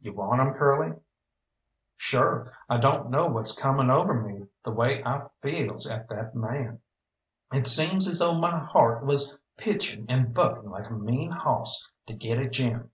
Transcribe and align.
You 0.00 0.14
want 0.14 0.40
him, 0.40 0.54
Curly?" 0.54 0.96
"Sure, 1.98 2.50
I 2.66 2.78
don't 2.78 3.10
know 3.10 3.26
what's 3.26 3.54
coming 3.60 3.90
over 3.90 4.14
me 4.14 4.46
the 4.64 4.70
way 4.70 5.04
I 5.04 5.28
feels 5.42 5.86
at 5.90 6.08
that 6.08 6.34
man. 6.34 6.80
It 7.52 7.66
seems 7.66 8.08
as 8.08 8.20
though 8.20 8.32
my 8.38 8.58
heart 8.58 9.04
was 9.04 9.36
pitchin' 9.58 10.06
and 10.08 10.32
buckin' 10.32 10.70
like 10.70 10.88
a 10.88 10.94
mean 10.94 11.30
hawss 11.30 11.92
to 12.06 12.14
get 12.14 12.38
at 12.38 12.52
Jim. 12.52 12.90